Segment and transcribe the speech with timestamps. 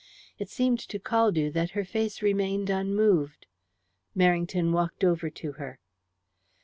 [0.39, 3.45] It seemed to Caldew that her face remained unmoved.
[4.17, 5.77] Merrington walked over to her.